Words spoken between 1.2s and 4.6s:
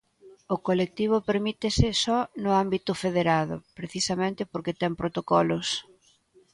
permítese só no ámbito federado, precisamente